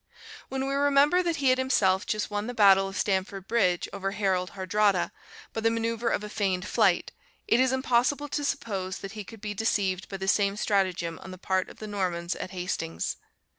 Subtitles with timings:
[0.49, 4.13] When we remember that he had himself just won the battle of Stamford Bridge over
[4.13, 5.11] Harald Hardrada
[5.53, 7.11] by the manoeuvre of a feigned flight,
[7.47, 11.29] it is impossible to suppose that he could be deceived by the same stratagem on
[11.29, 13.17] the part of the Normans at Hastings.